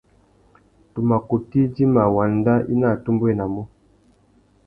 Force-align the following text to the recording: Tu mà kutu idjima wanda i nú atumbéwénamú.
Tu 0.91 0.99
mà 1.09 1.17
kutu 1.27 1.55
idjima 1.65 2.03
wanda 2.15 2.53
i 2.71 2.73
nú 2.79 2.85
atumbéwénamú. 2.93 3.61